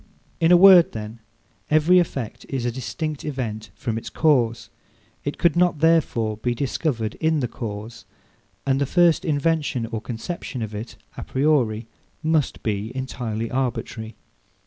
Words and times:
In 0.39 0.51
a 0.51 0.57
word, 0.57 0.93
then, 0.93 1.19
every 1.69 1.99
effect 1.99 2.43
is 2.49 2.65
a 2.65 2.71
distinct 2.71 3.23
event 3.23 3.69
from 3.75 3.99
its 3.99 4.09
cause. 4.09 4.71
It 5.23 5.37
could 5.37 5.55
not, 5.55 5.77
therefore, 5.77 6.37
be 6.37 6.55
discovered 6.55 7.13
in 7.19 7.39
the 7.39 7.47
cause, 7.47 8.05
and 8.65 8.81
the 8.81 8.87
first 8.87 9.23
invention 9.23 9.85
or 9.85 10.01
conception 10.01 10.63
of 10.63 10.73
it, 10.73 10.95
a 11.17 11.23
priori, 11.23 11.85
must 12.23 12.63
be 12.63 12.91
entirely 12.97 13.51
arbitrary. 13.51 14.15